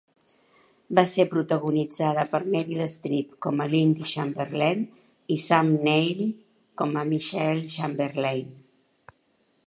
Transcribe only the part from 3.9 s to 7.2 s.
Chamberlain i Sam Neill com a